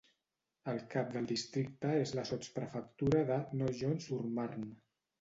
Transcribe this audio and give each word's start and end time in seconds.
El 0.71 0.79
cap 0.93 1.11
del 1.17 1.27
districte 1.33 1.93
és 2.07 2.15
la 2.21 2.25
sotsprefectura 2.33 3.23
de 3.31 3.41
Nogent-sur-Marne. 3.63 4.71